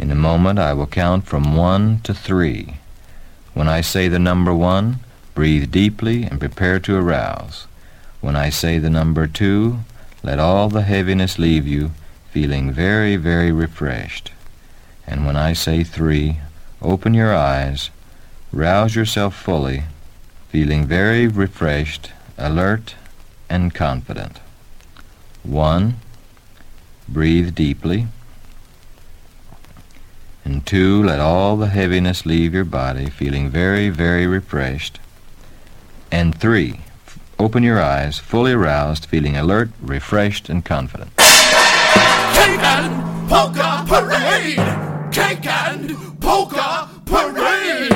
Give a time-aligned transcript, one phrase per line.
[0.00, 2.76] In a moment, I will count from one to three.
[3.52, 5.00] When I say the number one,
[5.34, 7.66] breathe deeply and prepare to arouse.
[8.22, 9.80] When I say the number two,
[10.22, 11.90] let all the heaviness leave you,
[12.30, 14.32] feeling very, very refreshed.
[15.06, 16.38] And when I say three,
[16.80, 17.90] open your eyes,
[18.52, 19.82] rouse yourself fully,
[20.48, 22.94] feeling very refreshed, alert,
[23.50, 24.40] and confident.
[25.42, 25.96] One,
[27.06, 28.06] breathe deeply.
[30.50, 34.98] And two, let all the heaviness leave your body, feeling very, very refreshed.
[36.10, 36.80] And three,
[37.40, 41.16] Open your eyes, fully aroused, feeling alert, refreshed, and confident.
[41.16, 44.58] Cake and polka parade!
[45.10, 47.88] Cake and polka parade!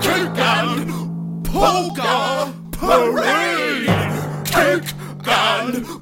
[0.00, 3.88] Cake and polka parade!
[4.46, 4.94] Cake
[5.26, 6.01] and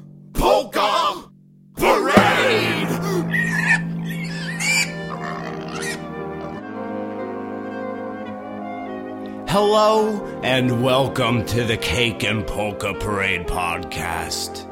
[9.51, 14.65] Hello and welcome to the Cake and Polka Parade podcast.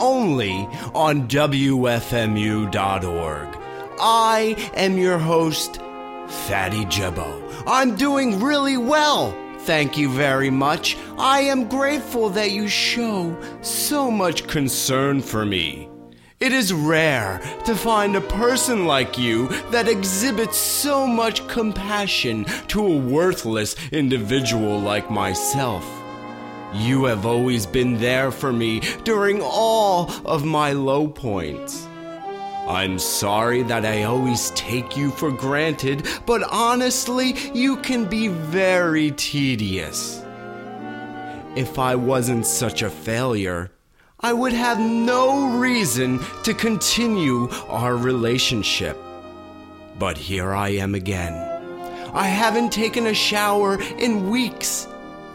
[0.00, 1.88] Only on WFMU.org.
[4.00, 5.76] I am your host,
[6.26, 7.40] Fatty Jibbo.
[7.68, 9.32] I'm doing really well.
[9.58, 10.96] Thank you very much.
[11.16, 15.83] I am grateful that you show so much concern for me.
[16.44, 22.84] It is rare to find a person like you that exhibits so much compassion to
[22.84, 25.90] a worthless individual like myself.
[26.74, 31.86] You have always been there for me during all of my low points.
[32.68, 39.12] I'm sorry that I always take you for granted, but honestly, you can be very
[39.12, 40.22] tedious.
[41.56, 43.70] If I wasn't such a failure,
[44.24, 48.96] I would have no reason to continue our relationship.
[49.98, 51.34] But here I am again.
[52.14, 54.88] I haven't taken a shower in weeks,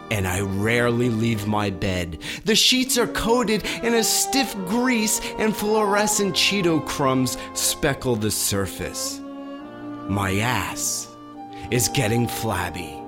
[0.09, 2.17] and I rarely leave my bed.
[2.45, 9.21] The sheets are coated in a stiff grease, and fluorescent Cheeto crumbs speckle the surface.
[10.07, 11.15] My ass
[11.69, 12.99] is getting flabby,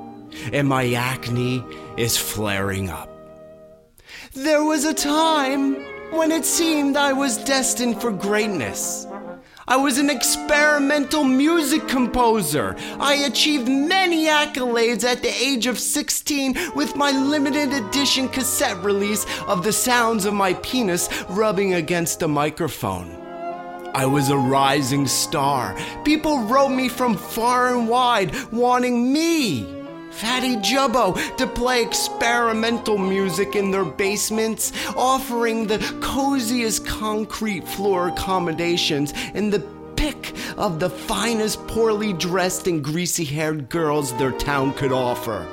[0.53, 1.66] and my acne
[1.97, 3.10] is flaring up.
[4.33, 5.75] There was a time
[6.11, 9.05] when it seemed I was destined for greatness.
[9.67, 12.77] I was an experimental music composer.
[12.97, 19.25] I achieved many accolades at the age of 16 with my limited edition cassette release
[19.47, 23.11] of the sounds of my penis rubbing against a microphone.
[23.93, 25.77] I was a rising star.
[26.05, 29.80] People wrote me from far and wide wanting me
[30.11, 39.13] Fatty Jubbo to play experimental music in their basements, offering the coziest concrete floor accommodations
[39.33, 39.61] and the
[39.95, 45.47] pick of the finest poorly dressed and greasy haired girls their town could offer.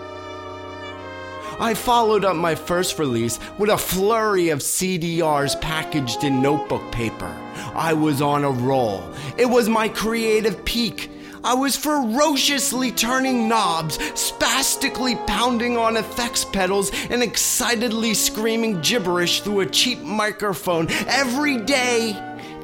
[1.61, 7.37] I followed up my first release with a flurry of CDRs packaged in notebook paper.
[7.75, 9.03] I was on a roll.
[9.37, 11.11] It was my creative peak
[11.49, 19.61] I was ferociously turning knobs, spastically pounding on effects pedals, and excitedly screaming gibberish through
[19.61, 22.13] a cheap microphone every day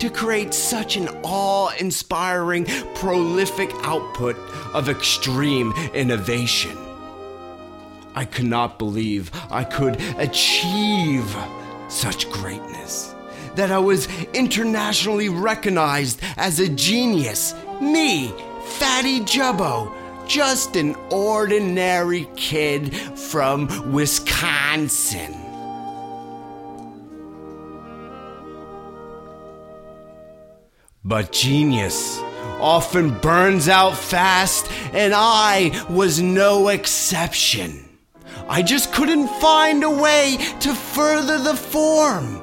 [0.01, 4.37] to create such an awe inspiring, prolific output
[4.75, 6.77] of extreme innovation.
[8.15, 11.35] I could not believe I could achieve
[11.89, 13.15] such greatness.
[13.55, 17.55] That I was internationally recognized as a genius.
[17.81, 18.31] Me,
[18.65, 19.93] Fatty Jubbo,
[20.27, 25.35] just an ordinary kid from Wisconsin.
[31.05, 32.19] But genius
[32.61, 37.89] often burns out fast, and I was no exception.
[38.49, 42.43] I just couldn't find a way to further the form.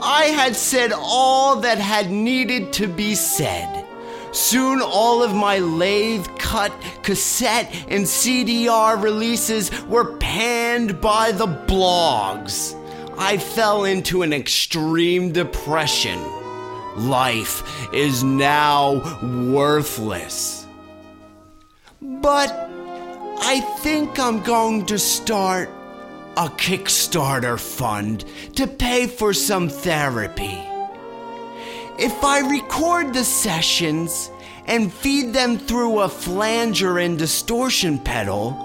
[0.00, 3.81] I had said all that had needed to be said.
[4.32, 6.72] Soon all of my lathe cut
[7.02, 12.78] cassette and CDR releases were panned by the blogs.
[13.18, 16.18] I fell into an extreme depression.
[16.96, 17.62] Life
[17.92, 19.02] is now
[19.52, 20.66] worthless.
[22.00, 22.50] But
[23.44, 25.68] I think I'm going to start
[26.36, 28.24] a Kickstarter fund
[28.56, 30.71] to pay for some therapy.
[32.02, 34.28] If I record the sessions
[34.66, 38.58] and feed them through a flanger and distortion pedal,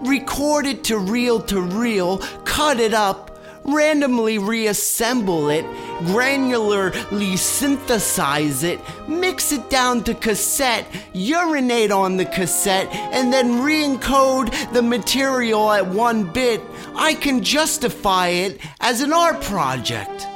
[0.00, 5.66] record it to reel to reel, cut it up, randomly reassemble it,
[6.14, 13.82] granularly synthesize it, mix it down to cassette, urinate on the cassette, and then re
[13.82, 16.62] encode the material at one bit,
[16.94, 20.26] I can justify it as an art project.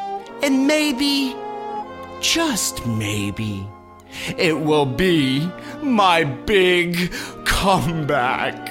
[0.43, 1.35] And maybe,
[2.23, 3.69] just maybe,
[4.39, 5.51] it will be
[5.83, 7.13] my big
[7.45, 8.71] comeback.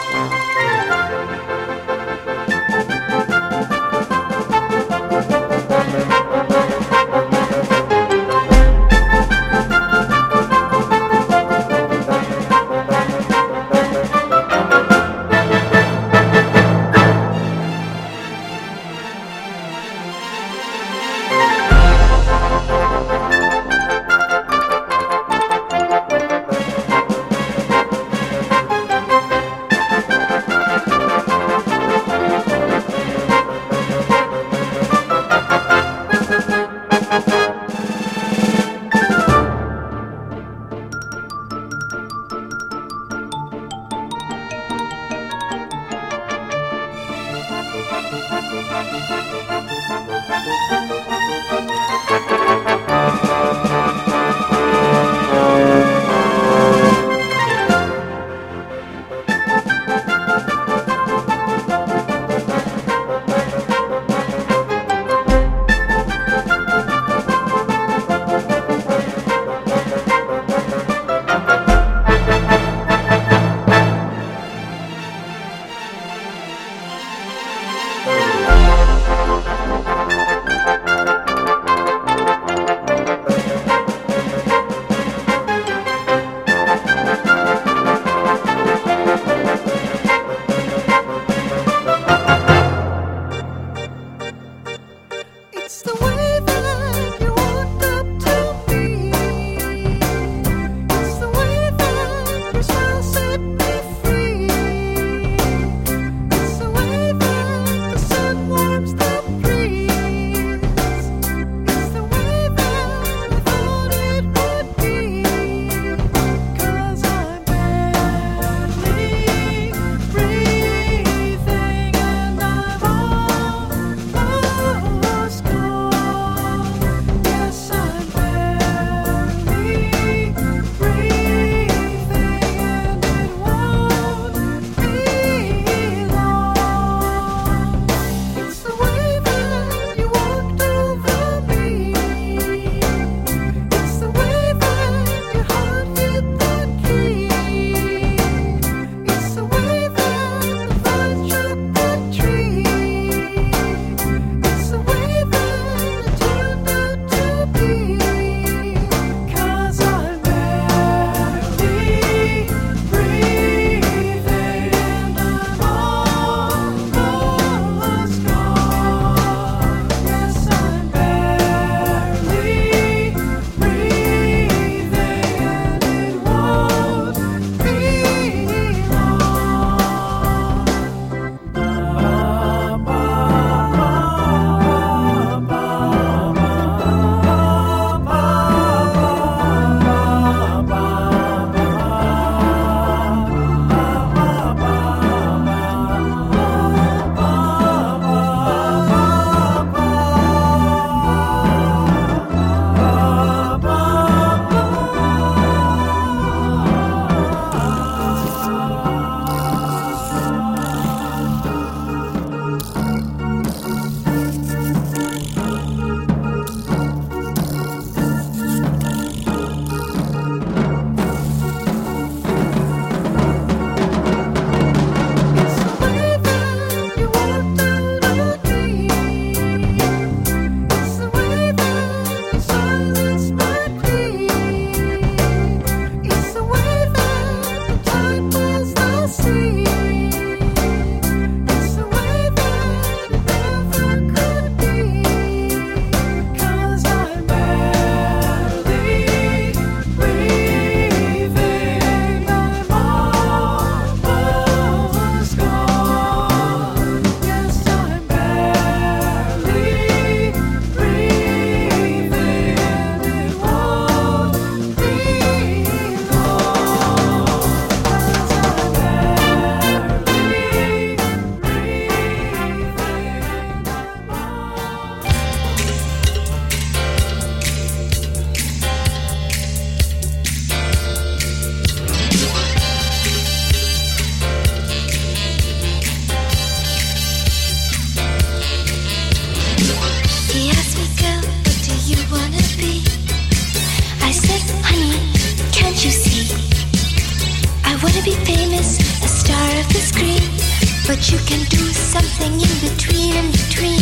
[301.11, 303.79] You can do something in between, in between.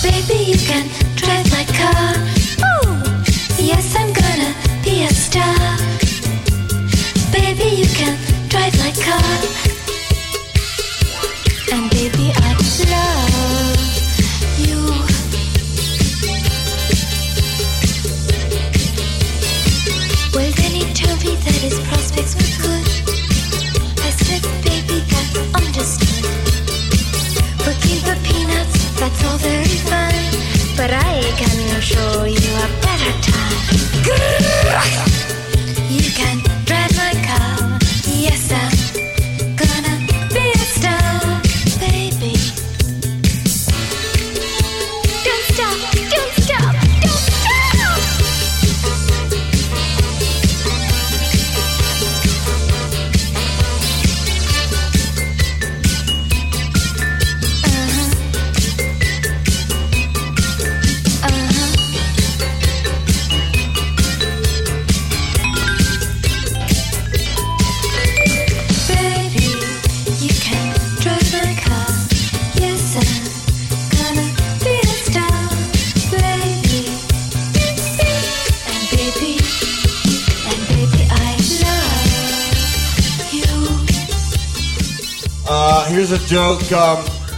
[0.00, 0.86] Baby, you can
[1.16, 1.35] drive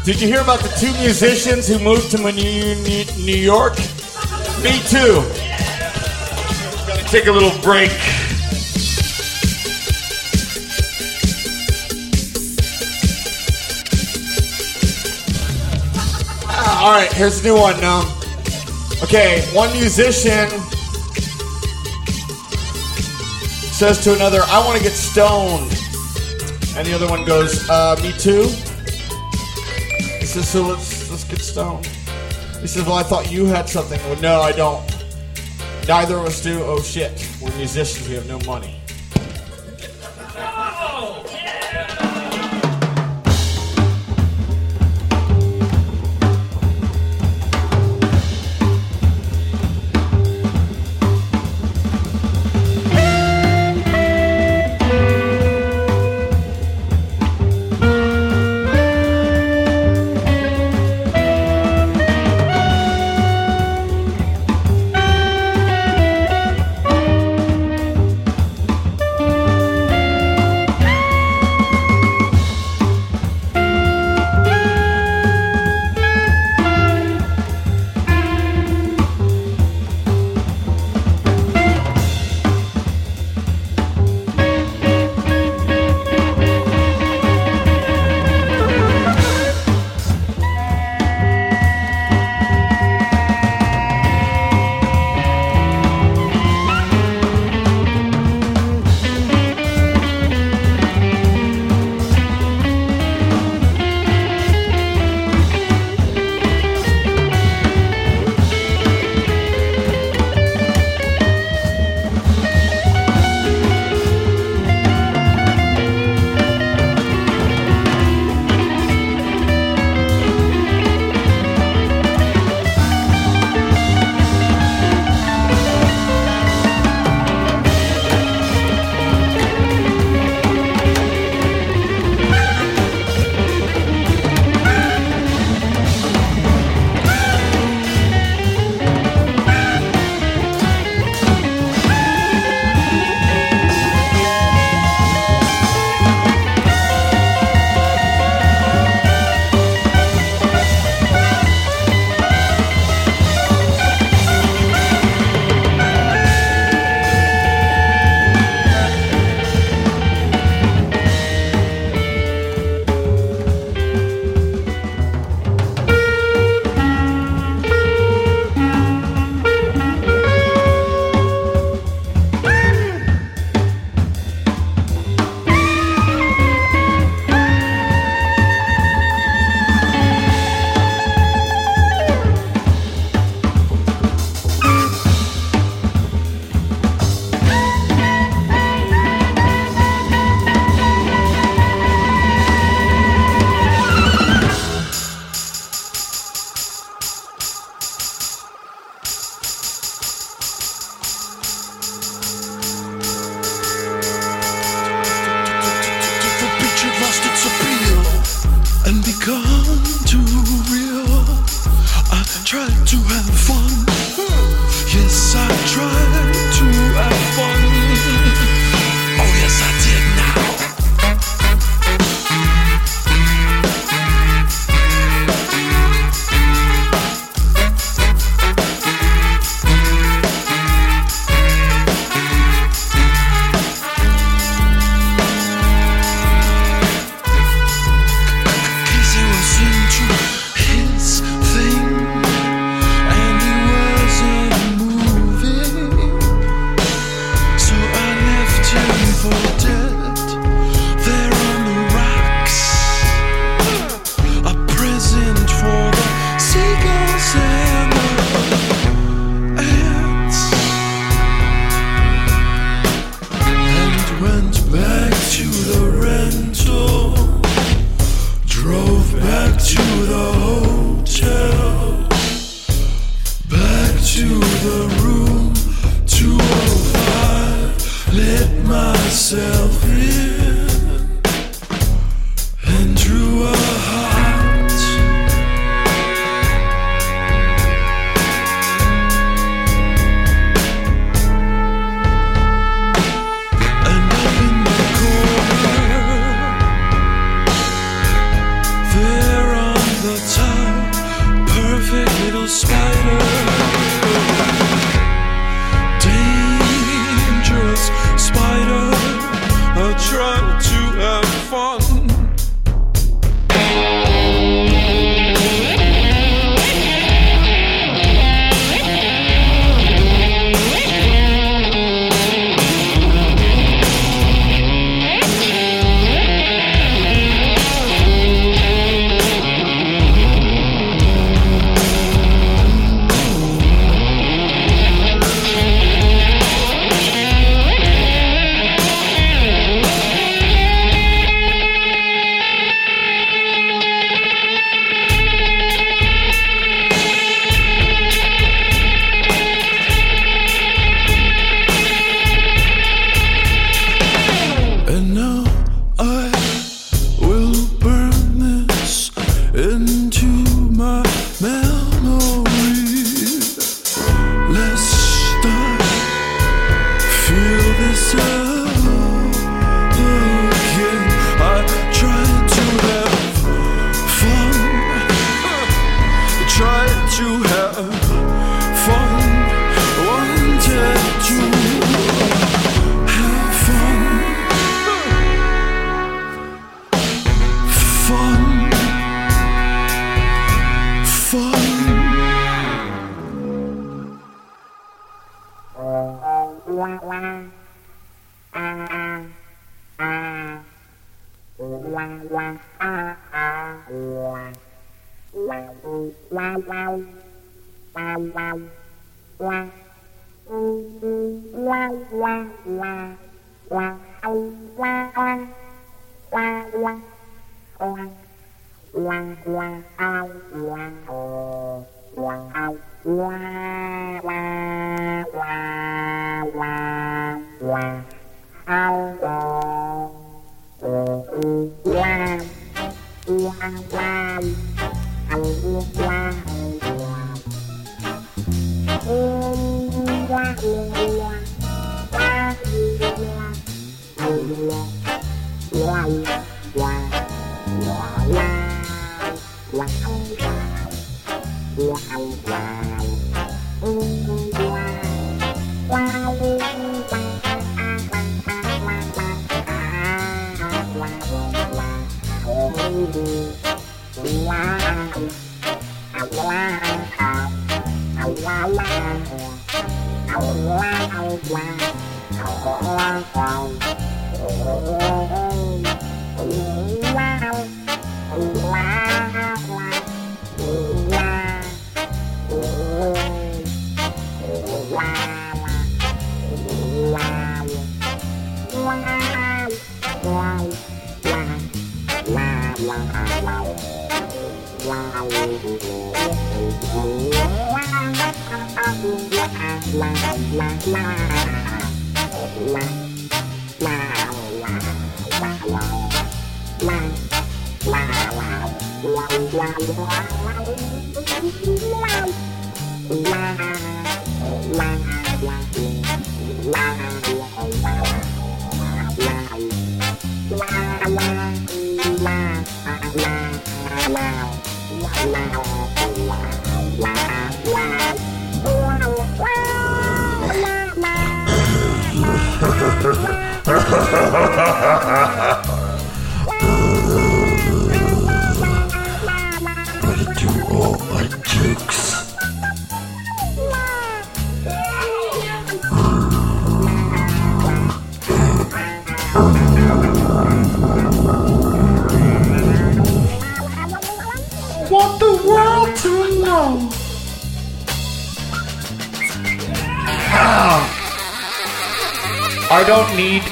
[0.09, 3.77] did you hear about the two musicians who moved to New York?
[4.63, 5.21] Me too.
[6.87, 7.91] Gonna take a little break.
[16.49, 17.85] Ah, all right, here's a new one.
[17.85, 18.11] Um,
[19.03, 20.49] okay, one musician
[23.77, 25.71] says to another, "I want to get stoned."
[26.79, 28.49] And the other one goes, uh, me too.
[30.39, 31.85] Says, so let's let's get stoned.
[32.61, 34.01] He says, well, I thought you had something.
[34.03, 34.89] Well, no, I don't.
[35.89, 36.63] Neither of us do.
[36.63, 38.09] Oh shit, we're musicians.
[38.09, 38.78] We have no money.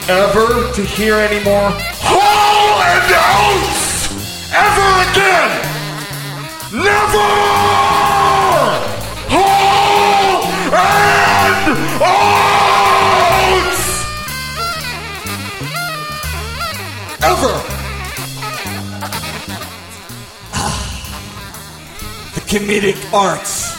[0.08, 4.10] Ever to hear any more Hall and Oates
[4.52, 5.50] ever again.
[6.72, 7.28] Never
[9.30, 10.42] Hall
[10.74, 11.66] and
[12.02, 13.84] Oates
[17.22, 17.54] ever.
[22.34, 23.76] the comedic arts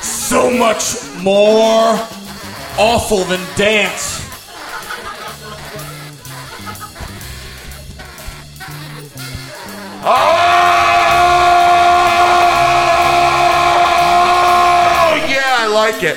[0.00, 1.98] so much more
[2.78, 4.09] awful than dance.
[15.92, 16.16] Like it.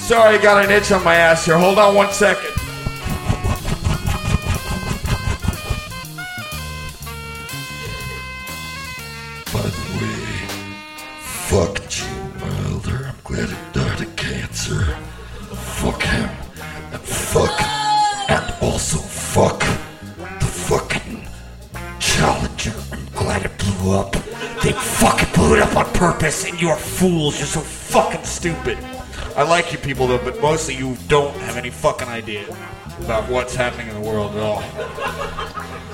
[0.00, 1.56] Sorry, I got an itch on my ass here.
[1.56, 2.49] Hold on one second.
[24.80, 27.38] Fucking blew it up on purpose, and you're fools.
[27.38, 28.78] You're so fucking stupid.
[29.36, 32.44] I like you people though, but mostly you don't have any fucking idea
[33.00, 34.62] about what's happening in the world at all.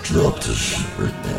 [0.03, 1.37] Drop this right now.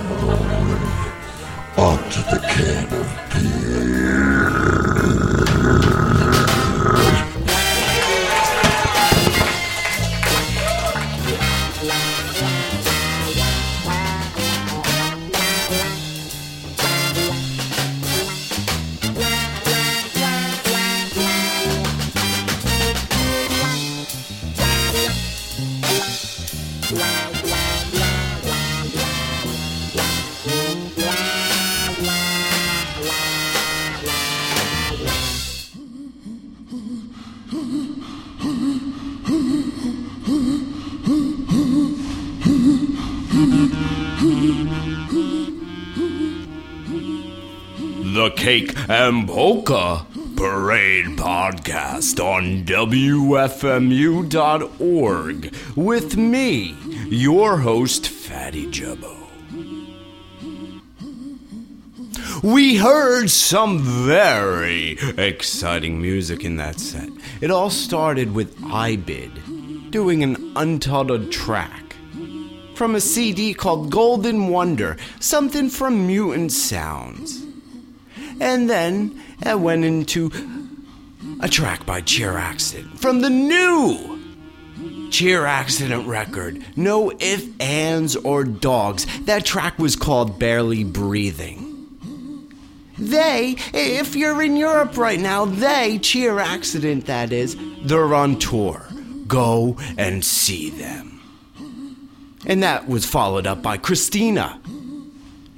[1.78, 5.47] Onto the can of beer.
[48.90, 50.06] And Polka
[50.38, 53.54] Parade podcast on WFMU.org
[55.76, 56.78] with me,
[57.10, 59.14] your host, Fatty Jubbo.
[62.42, 67.10] We heard some very exciting music in that set.
[67.42, 71.98] It all started with Ibid doing an untitled track
[72.76, 77.47] from a CD called Golden Wonder, something from Mutant Sounds.
[78.40, 80.32] And then I went into
[81.42, 84.18] a track by Cheer Accident from the new
[85.10, 86.64] Cheer Accident record.
[86.76, 89.06] No ifs, ands, or dogs.
[89.22, 91.64] That track was called Barely Breathing.
[93.00, 98.88] They, if you're in Europe right now, they, Cheer Accident, that is, they're on tour.
[99.28, 101.22] Go and see them.
[102.46, 104.60] And that was followed up by Christina,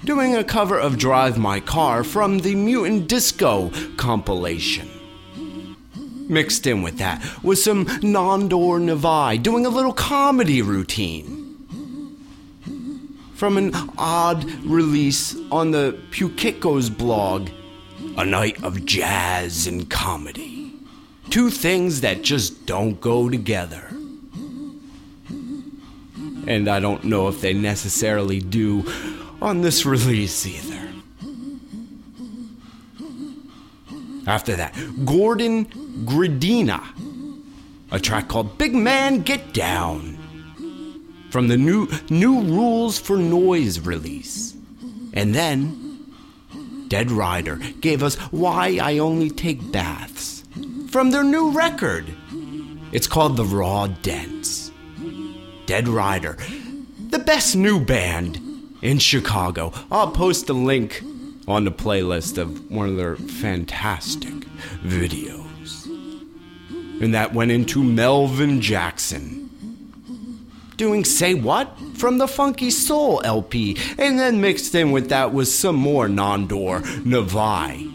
[0.03, 4.89] doing a cover of Drive My Car from the Mutant Disco compilation.
[6.29, 11.35] Mixed in with that was some Nondor Nevai doing a little comedy routine.
[13.33, 17.49] From an odd release on the Pukekos blog,
[18.17, 20.73] A Night of Jazz and Comedy.
[21.29, 23.87] Two things that just don't go together.
[26.47, 28.83] And I don't know if they necessarily do
[29.41, 30.89] on this release either.
[34.27, 34.75] After that,
[35.05, 35.65] Gordon
[36.05, 36.83] Grdina,
[37.91, 40.17] a track called Big Man Get Down
[41.31, 44.55] from the new New Rules for Noise release.
[45.13, 46.13] And then
[46.87, 50.43] Dead Rider gave us Why I Only Take Baths
[50.89, 52.05] from their new record.
[52.91, 54.71] It's called The Raw Dents.
[55.65, 56.37] Dead Rider,
[57.09, 58.48] the best new band
[58.81, 59.73] in Chicago.
[59.91, 61.03] I'll post a link
[61.47, 64.33] on the playlist of one of their fantastic
[64.83, 65.85] videos.
[67.01, 69.39] And that went into Melvin Jackson
[70.79, 75.53] doing Say What from the Funky Soul LP, and then mixed in with that was
[75.53, 77.85] some more Nondor Nevai.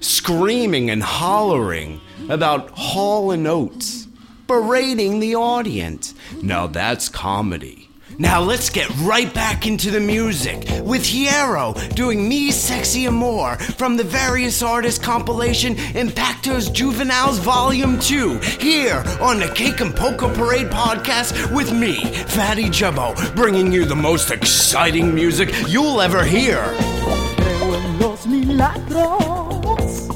[0.00, 4.06] Screaming and hollering about Hall and Oates,
[4.46, 6.14] berating the audience.
[6.40, 7.81] Now that's comedy.
[8.22, 13.96] Now let's get right back into the music with Hierro doing Me Sexy Amore from
[13.96, 20.68] the Various Artists compilation Impactos Juveniles Volume 2 here on the Cake and Polka Parade
[20.68, 21.96] podcast with me,
[22.28, 26.62] Fatty Jubbo, bringing you the most exciting music you'll ever hear.
[27.36, 30.08] Creo en los milagros.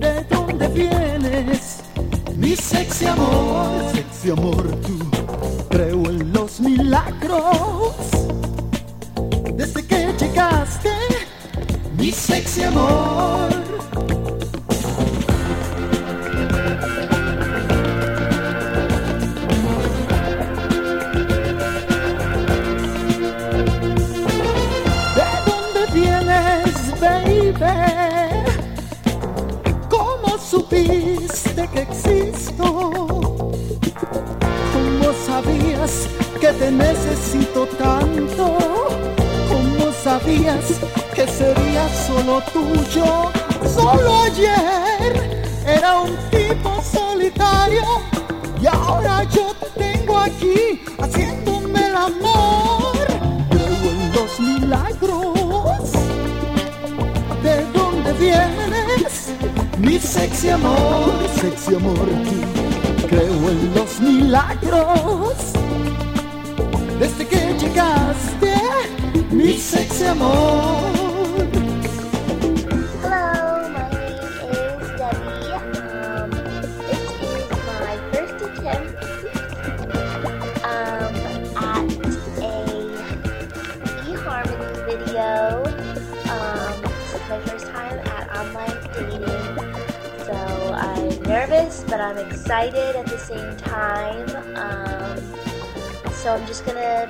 [0.00, 1.82] ¿De dónde vienes?
[2.36, 4.96] Mi sexy amor, sexy amor tú.
[5.68, 7.94] Creo en milagros.
[9.54, 10.90] Desde que llegaste,
[11.96, 13.48] mi sexy amor.
[25.14, 27.54] ¿De dónde vienes, baby?
[29.88, 31.86] ¿Cómo supiste que
[36.66, 38.58] te necesito tanto?
[39.48, 40.64] ¿Cómo sabías
[41.14, 43.30] que sería solo tuyo?
[43.72, 47.84] Solo ayer era un tipo solitario
[48.60, 52.96] y ahora yo te tengo aquí haciéndome el amor.
[53.50, 55.92] Creo en los milagros.
[57.44, 59.30] ¿De dónde vienes?
[59.78, 62.08] Mi sexy amor, sexy amor.
[63.08, 65.56] Creo en los milagros.
[66.98, 68.56] Desde que llegaste,
[69.30, 70.92] mi sexy amor.
[73.02, 74.16] Hello, my name
[74.80, 75.52] is Debbie.
[75.92, 76.30] Um,
[76.88, 78.96] this is my first attempt
[80.64, 81.14] um,
[81.54, 81.86] at
[82.40, 82.50] a
[84.08, 85.28] eHarmony video.
[86.32, 89.26] Um, this is my first time at online dating,
[90.24, 90.36] so
[90.72, 94.28] I'm nervous, but I'm excited at the same time.
[94.56, 95.05] Um,
[96.26, 97.06] so I'm just gonna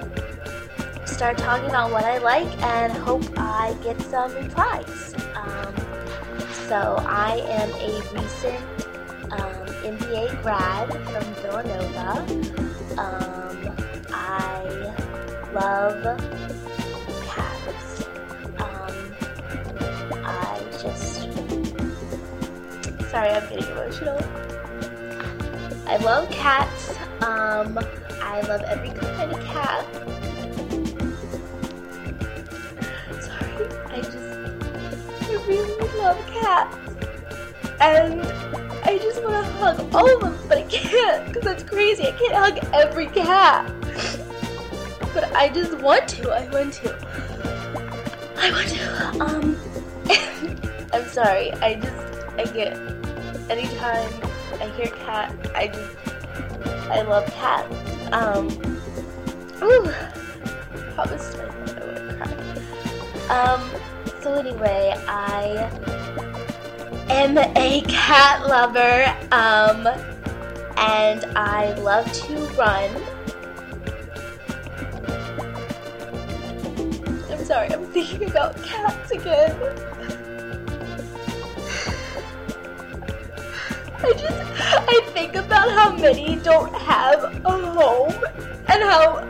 [1.06, 5.14] start talking about what I like and hope I get some replies.
[5.34, 5.74] Um,
[6.68, 8.60] so I am a recent
[9.32, 9.64] um,
[9.96, 12.26] MBA grad from Villanova.
[13.00, 13.74] Um,
[14.12, 14.62] I
[15.54, 16.20] love
[17.24, 18.04] cats.
[18.58, 19.14] Um,
[20.26, 21.22] I just
[23.10, 24.20] sorry, I'm getting emotional.
[25.86, 26.90] I love cats.
[27.22, 27.78] Um,
[28.36, 28.90] I love every
[29.56, 29.86] cat.
[33.22, 33.54] Sorry,
[33.90, 34.16] I just
[35.22, 36.76] I really love cats.
[37.80, 38.22] And
[38.84, 42.04] I just want to hug all of them, but I can't because that's crazy.
[42.04, 43.72] I can't hug every cat.
[45.12, 46.30] But I just want to.
[46.30, 46.94] I want to.
[48.36, 49.24] I want to.
[49.24, 49.56] Um,
[50.92, 51.52] I'm sorry.
[51.54, 52.76] I just, I get,
[53.50, 54.10] anytime
[54.60, 55.96] I hear cat, I just,
[56.90, 57.74] I love cats.
[58.12, 58.75] Um,
[59.62, 59.90] ooh,
[60.94, 62.32] promise to myself I wouldn't cry.
[63.28, 63.70] Um,
[64.22, 65.70] so anyway, I
[67.08, 69.86] am a cat lover, um,
[70.76, 72.90] and I love to run.
[77.30, 79.56] I'm sorry, I'm thinking about cats again.
[83.98, 88.14] I just, I think about how many don't have a home
[88.68, 89.26] and how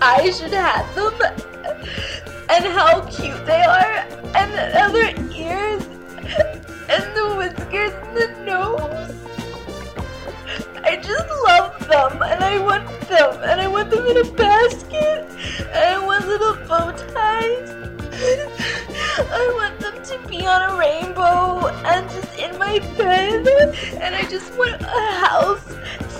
[0.00, 1.14] I should have them
[2.48, 5.84] and how cute they are and how their ears
[6.88, 9.10] and the whiskers and the nose.
[10.84, 15.26] I just love them and I want them and I want them in a basket
[15.58, 17.70] and I want little bow ties.
[19.18, 23.48] I want them to be on a rainbow and just in my bed
[24.00, 25.74] and I just want a house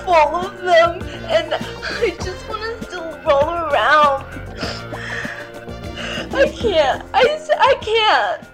[0.05, 4.25] full of them and I just want to still roll around.
[6.35, 7.05] I can't.
[7.14, 7.23] I,
[7.59, 8.51] I can't.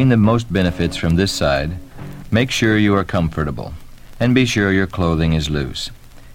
[0.06, 1.80] Gain the most benefits from this side,
[2.30, 3.74] make sure you are comfortable,
[4.20, 5.90] and be sure your clothing is loose.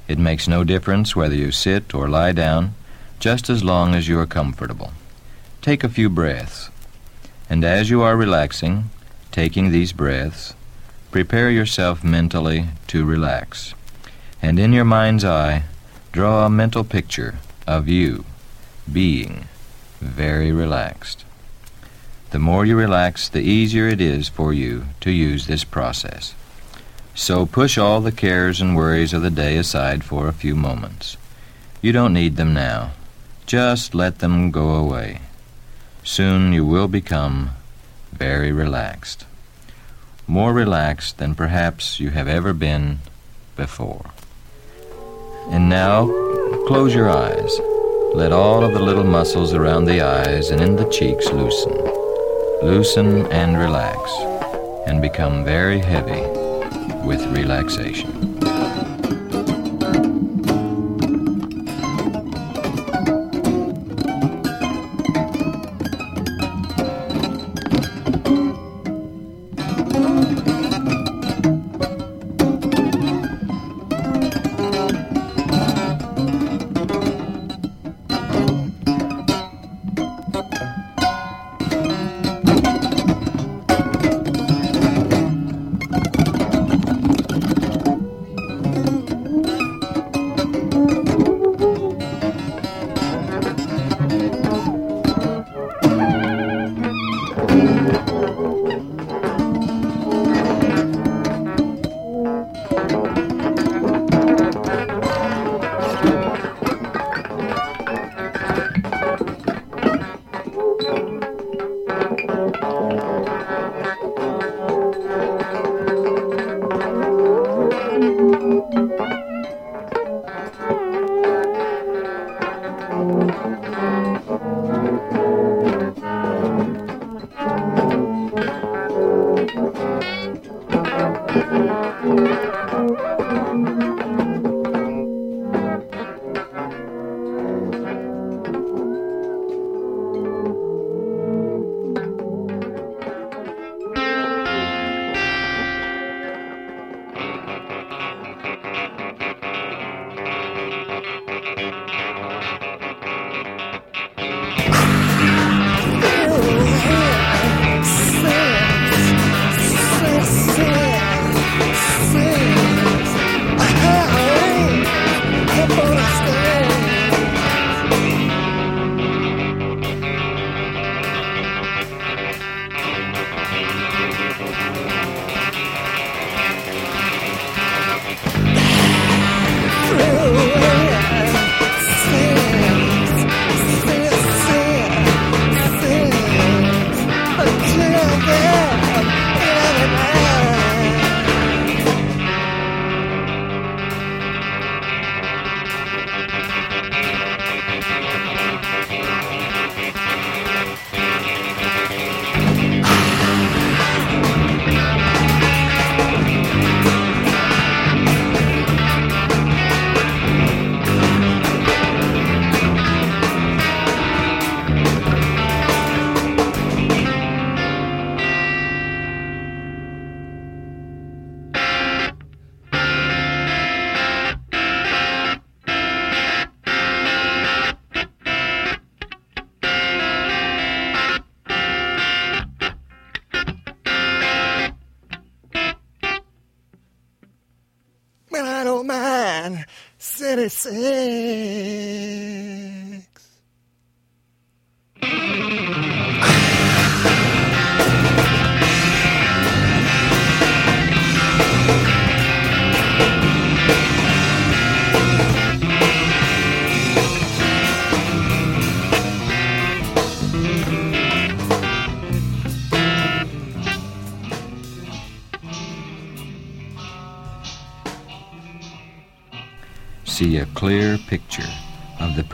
[0.09, 2.75] It makes no difference whether you sit or lie down,
[3.21, 4.91] just as long as you are comfortable.
[5.63, 6.69] Take a few breaths,
[7.49, 8.91] and as you are relaxing,
[9.31, 10.55] taking these breaths,
[11.13, 13.75] prepare yourself mentally to relax.
[14.43, 15.63] And in your mind's eye,
[16.11, 18.25] draw a mental picture of you
[18.93, 19.47] being
[20.01, 21.25] very relaxed.
[22.31, 26.35] The more you relax, the easier it is for you to use this process.
[27.15, 31.17] So push all the cares and worries of the day aside for a few moments.
[31.83, 32.93] You don't need them now.
[33.47, 35.23] Just let them go away.
[36.05, 37.51] Soon you will become
[38.13, 39.27] very relaxed.
[40.29, 43.01] More relaxed than perhaps you have ever been
[43.57, 44.13] before.
[45.51, 46.07] And now,
[46.69, 47.59] close your eyes.
[48.15, 52.00] Let all of the little muscles around the eyes and in the cheeks loosen.
[52.63, 53.99] Loosen and relax,
[54.87, 56.21] and become very heavy
[57.07, 58.40] with relaxation.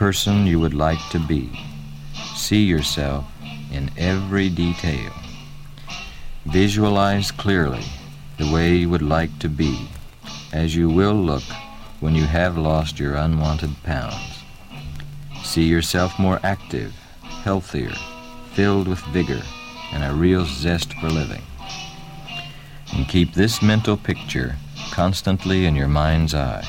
[0.07, 1.49] Person you would like to be.
[2.33, 3.25] See yourself
[3.73, 5.11] in every detail.
[6.45, 7.83] Visualize clearly
[8.37, 9.89] the way you would like to be,
[10.53, 11.43] as you will look
[11.99, 14.45] when you have lost your unwanted pounds.
[15.43, 16.93] See yourself more active,
[17.43, 17.95] healthier,
[18.53, 19.43] filled with vigor,
[19.91, 21.43] and a real zest for living.
[22.95, 24.55] And keep this mental picture
[24.91, 26.65] constantly in your mind's eye.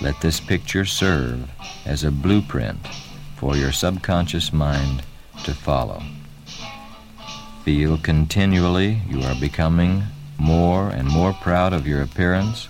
[0.00, 1.50] Let this picture serve
[1.86, 2.86] as a blueprint
[3.36, 5.02] for your subconscious mind
[5.44, 6.02] to follow.
[7.64, 10.02] Feel continually you are becoming
[10.38, 12.68] more and more proud of your appearance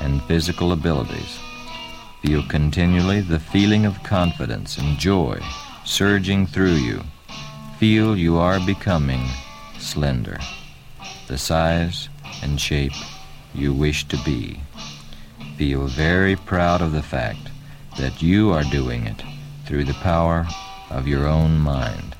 [0.00, 1.38] and physical abilities.
[2.22, 5.40] Feel continually the feeling of confidence and joy
[5.84, 7.02] surging through you.
[7.78, 9.24] Feel you are becoming
[9.78, 10.38] slender,
[11.28, 12.08] the size
[12.42, 12.92] and shape
[13.54, 14.60] you wish to be.
[15.56, 17.50] Feel very proud of the fact
[17.96, 19.22] that you are doing it
[19.64, 20.46] through the power
[20.90, 22.15] of your own mind.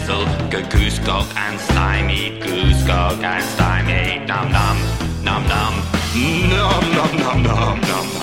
[0.00, 0.24] Thistle.
[0.50, 0.98] Go goose
[1.36, 4.24] and stymie, goose and stymie.
[4.26, 4.76] Num num,
[5.24, 5.74] num num,
[6.14, 8.19] num num num num num num.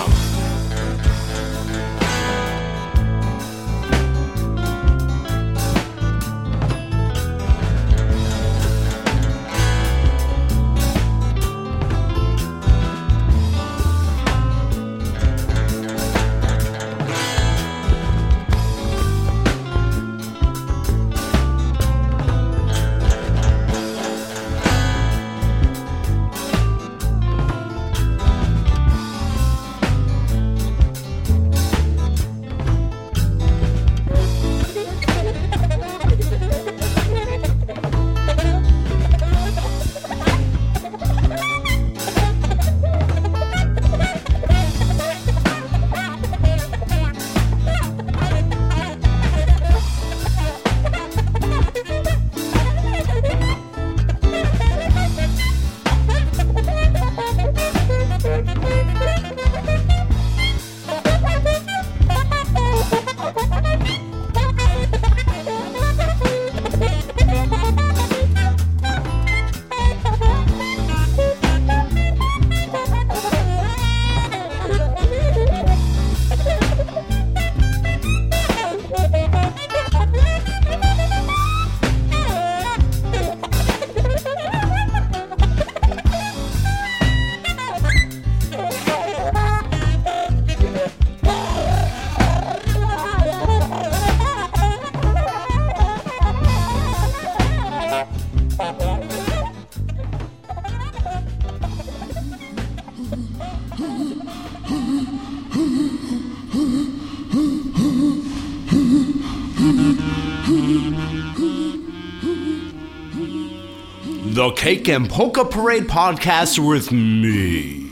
[114.68, 117.88] Cake and Polka Parade podcast with me,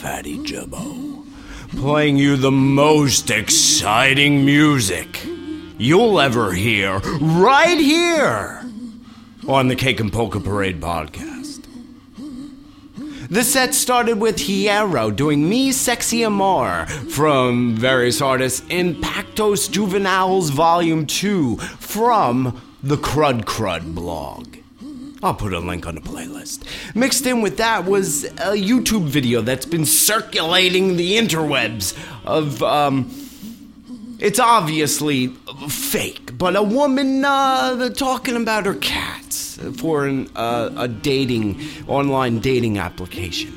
[0.00, 1.24] Fatty Jubbo,
[1.76, 5.20] playing you the most exciting music
[5.78, 8.68] you'll ever hear right here
[9.46, 11.64] on the Cake and Polka Parade podcast.
[13.30, 21.06] The set started with Hierro doing Mi Sexy Amor from various artists Impactos Juveniles Volume
[21.06, 24.55] 2 from the Crud Crud blog.
[25.26, 26.62] I'll put a link on the playlist.
[26.94, 33.10] Mixed in with that was a YouTube video that's been circulating the interwebs of, um,
[34.20, 35.28] it's obviously
[35.68, 42.38] fake, but a woman uh, talking about her cats for an, uh, a dating, online
[42.38, 43.52] dating application.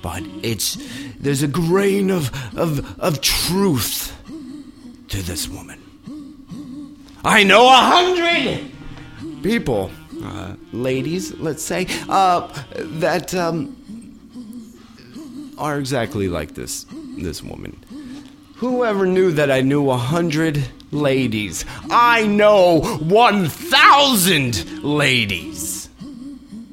[0.00, 0.78] But it's,
[1.18, 4.16] there's a grain of, of, of truth
[5.08, 5.82] to this woman.
[7.24, 8.70] I know a hundred
[9.42, 9.90] people,
[10.26, 13.76] uh, ladies, let's say, uh, that um,
[15.58, 16.86] are exactly like this
[17.18, 17.76] this woman.
[18.56, 21.64] Whoever knew that I knew a hundred ladies?
[21.90, 25.88] I know one thousand ladies.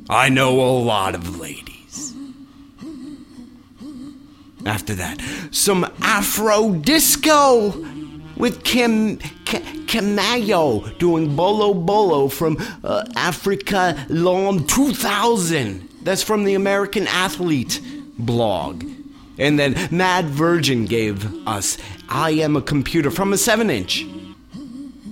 [0.10, 2.14] I know a lot of ladies.
[4.66, 7.72] After that, some Afro disco
[8.36, 15.90] with Kim Kemayo doing Bolo Bolo from uh, Africa L'an 2000.
[16.02, 17.82] That's from the American Athlete
[18.18, 18.84] blog.
[19.38, 21.78] And then Mad Virgin gave us
[22.10, 24.06] I Am a Computer from a 7 inch.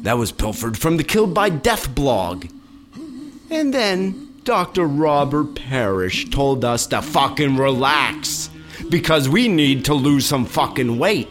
[0.03, 2.45] That was pilfered from the Killed by Death blog.
[3.49, 4.86] And then Dr.
[4.86, 8.49] Robert Parish told us to fucking relax
[8.89, 11.28] because we need to lose some fucking weight.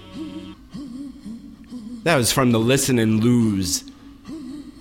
[2.02, 3.84] That was from the Listen and Lose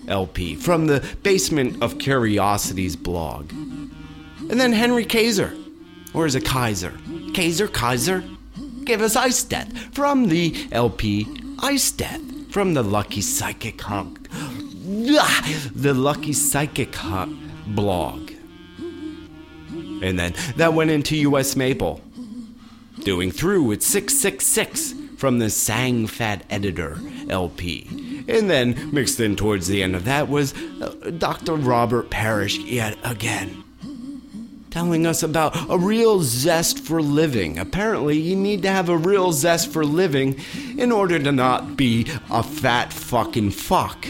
[0.07, 3.51] LP, from the Basement of Curiosities blog.
[3.51, 5.53] And then Henry Kaiser,
[6.13, 6.97] or is it Kaiser?
[7.33, 8.23] Kaiser, Kaiser,
[8.85, 11.27] gave us Ice Death from the LP
[11.59, 14.27] Ice Death from the Lucky Psychic Hunk.
[15.75, 18.31] The Lucky Psychic Hunk blog.
[19.69, 22.01] And then that went into US Maple.
[23.03, 26.97] Doing through with 666 from the Sang Phat Editor
[27.29, 28.23] LP.
[28.29, 31.55] And then mixed in towards the end of that was uh, Dr.
[31.55, 33.65] Robert Parish yet again.
[34.69, 37.59] Telling us about a real zest for living.
[37.59, 40.39] Apparently, you need to have a real zest for living
[40.77, 44.07] in order to not be a fat fucking fuck.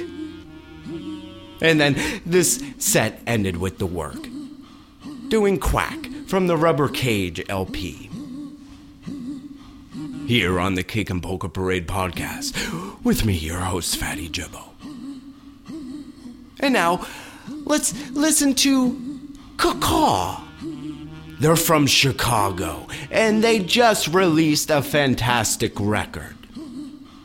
[1.62, 4.28] And then this set ended with the work.
[5.30, 8.09] Doing Quack from the Rubber Cage LP.
[10.30, 14.62] Here on the Cake and Polka Parade podcast, with me, your host, Fatty Jibbo.
[16.60, 17.08] And now,
[17.48, 19.20] let's listen to
[19.58, 20.40] Cacaw.
[21.40, 26.36] They're from Chicago, and they just released a fantastic record.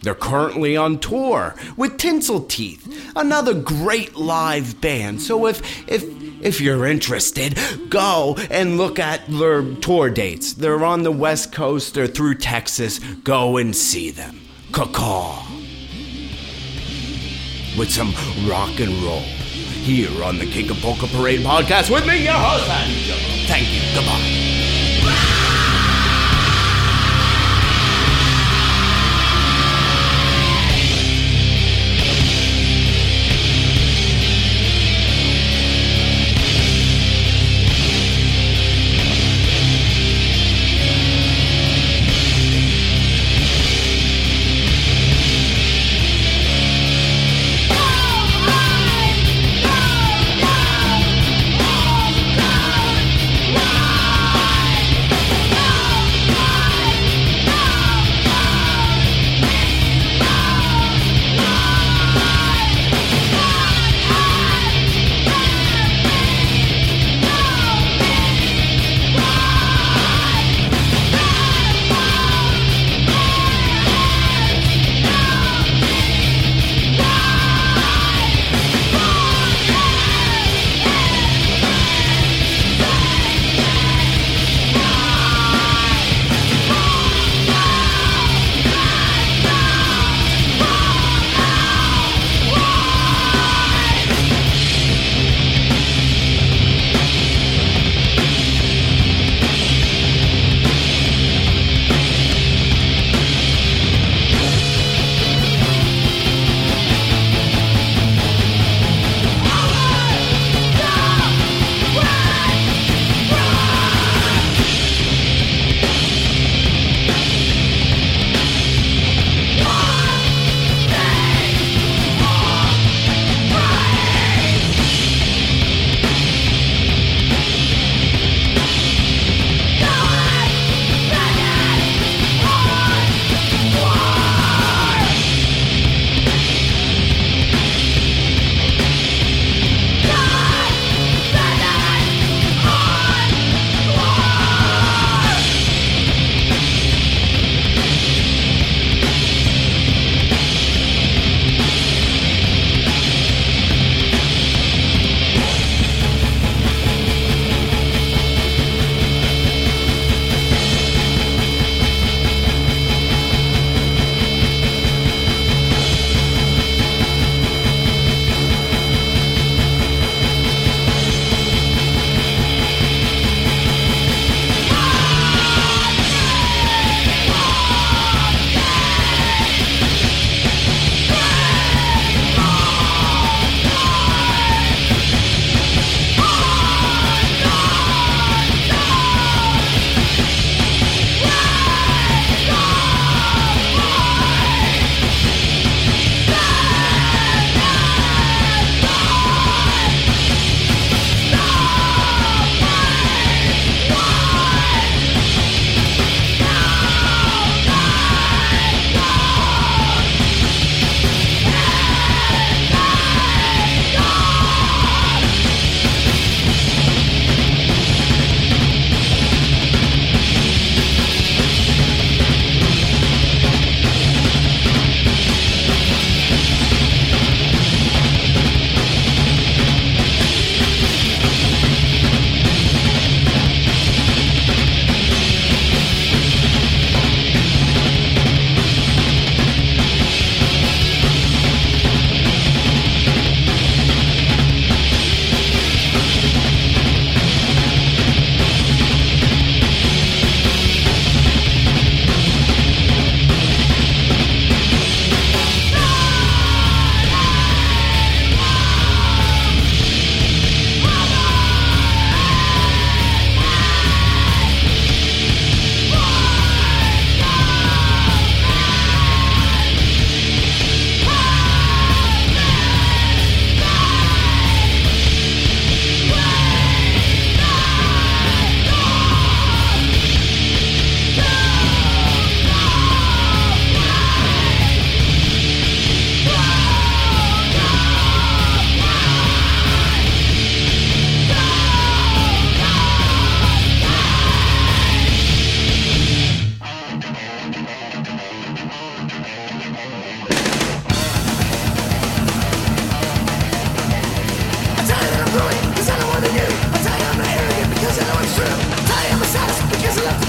[0.01, 5.21] They're currently on tour with Tinsel Teeth, another great live band.
[5.21, 6.05] So if if
[6.45, 10.53] if you're interested, go and look at their tour dates.
[10.53, 12.99] They're on the West Coast, they're through Texas.
[12.99, 14.41] Go and see them.
[14.73, 15.47] Caw
[17.79, 18.13] with some
[18.49, 22.67] rock and roll here on the Cake and Polka Parade podcast with me, your host,
[23.47, 23.81] Thank you.
[23.95, 24.74] Goodbye.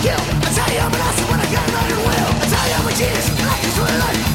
[0.06, 0.22] kill.
[0.46, 2.76] I tell you I'm an awesome when I got my own will I tell you
[2.78, 3.28] I'm a genius.
[3.40, 4.35] And I can through life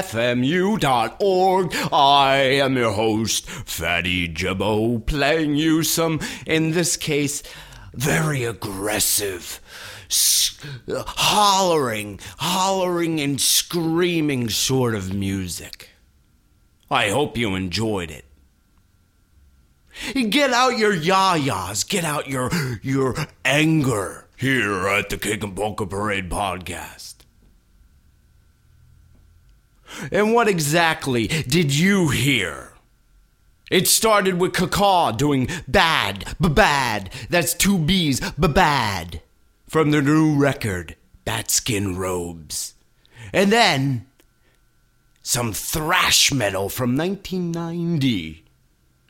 [1.93, 7.43] I am your host, Fatty Jabbo, playing you some, in this case,
[7.93, 9.61] very aggressive,
[10.89, 15.91] hollering, hollering and screaming sort of music.
[16.91, 18.25] I hope you enjoyed it.
[20.29, 22.51] Get out your yah-yahs, Get out your
[22.83, 27.15] your anger here at the Cake and Polka Parade podcast.
[30.11, 32.73] And what exactly did you hear?
[33.69, 37.11] It started with Cacaw doing bad, bad.
[37.29, 39.21] That's two B's, "B bad.
[39.67, 42.73] From the new record, Batskin Robes.
[43.33, 44.07] And then
[45.21, 48.45] some thrash metal from 1990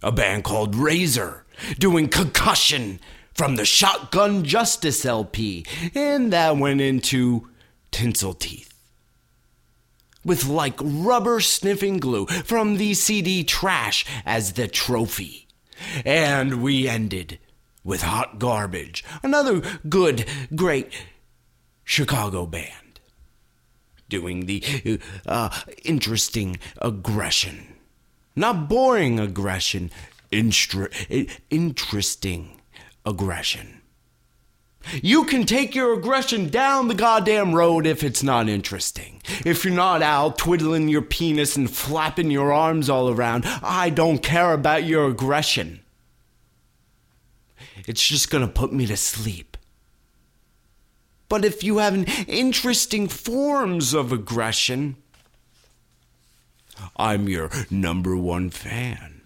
[0.01, 1.45] a band called Razor,
[1.77, 2.99] doing Concussion
[3.39, 5.65] from the Shotgun Justice LP,
[5.95, 7.47] and that went into
[7.89, 8.73] Tinsel Teeth.
[10.25, 15.47] With like rubber sniffing glue from the CD Trash as the trophy.
[16.03, 17.39] And we ended
[17.81, 20.91] with Hot Garbage, another good, great
[21.85, 22.99] Chicago band,
[24.09, 27.73] doing the uh, interesting aggression.
[28.35, 29.91] Not boring aggression,
[30.29, 32.58] instra- i- interesting
[33.05, 33.81] aggression.
[35.01, 39.21] You can take your aggression down the goddamn road if it's not interesting.
[39.45, 44.23] If you're not out twiddling your penis and flapping your arms all around, I don't
[44.23, 45.81] care about your aggression.
[47.87, 49.57] It's just gonna put me to sleep.
[51.27, 54.95] But if you have interesting forms of aggression,
[56.95, 59.18] I'm your number one fan.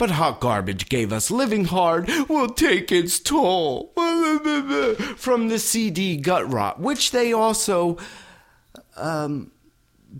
[0.00, 3.92] But Hot Garbage gave us Living Hard Will Take Its Toll
[5.18, 7.98] from the CD Gut Rot, which they also
[8.96, 9.52] um,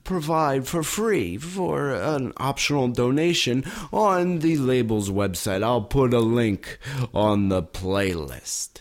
[0.04, 5.62] provide for free for an optional donation on the label's website.
[5.62, 6.78] I'll put a link
[7.14, 8.80] on the playlist.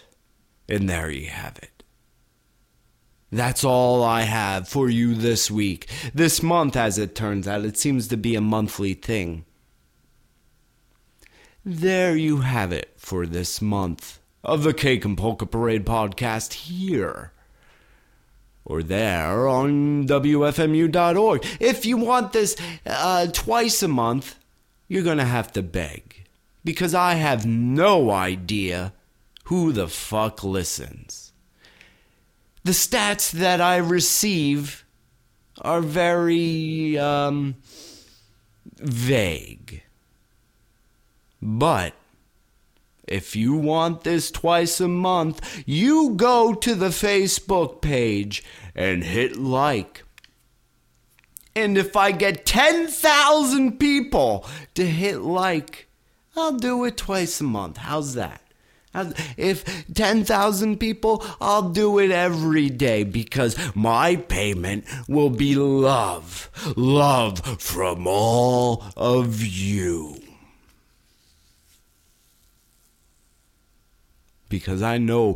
[0.67, 1.81] And there you have it.
[3.31, 5.87] That's all I have for you this week.
[6.13, 9.45] This month, as it turns out, it seems to be a monthly thing.
[11.65, 17.33] There you have it for this month of the Cake and Polka Parade podcast here
[18.63, 21.45] or there on WFMU.org.
[21.59, 22.55] If you want this
[22.85, 24.39] uh, twice a month,
[24.87, 26.23] you're going to have to beg
[26.63, 28.93] because I have no idea
[29.45, 31.33] who the fuck listens.
[32.63, 34.85] The stats that I receive
[35.59, 37.55] are very um,
[38.77, 39.83] vague.
[41.41, 41.93] But
[43.07, 48.43] if you want this twice a month, you go to the Facebook page
[48.75, 50.03] and hit like.
[51.55, 55.87] And if I get 10,000 people to hit like,
[56.35, 57.77] I'll do it twice a month.
[57.77, 58.41] How's that?
[59.37, 66.49] If 10,000 people, I'll do it every day because my payment will be love.
[66.75, 70.21] Love from all of you.
[74.49, 75.35] Because I know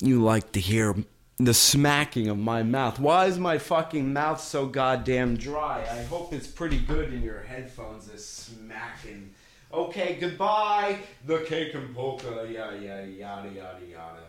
[0.00, 0.94] you like to hear
[1.38, 2.98] the smacking of my mouth.
[2.98, 5.84] Why is my fucking mouth so goddamn dry?
[5.90, 8.06] I hope it's pretty good in your headphones.
[8.06, 9.30] This smacking.
[9.72, 10.98] Okay, goodbye.
[11.26, 12.46] The cake and polka.
[12.50, 14.21] Yada yada yada yada yada.